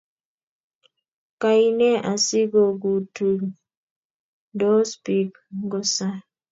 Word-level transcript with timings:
Kaine 1.41 1.89
asigogutunydos 2.11 4.89
biik 5.03 5.31
ngosae 5.63 6.19